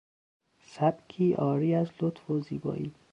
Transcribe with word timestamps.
سبکی 0.65 1.33
عاری 1.33 1.75
از 1.75 1.87
لطف 2.01 2.29
و 2.29 2.39
زیبایی 2.39 2.93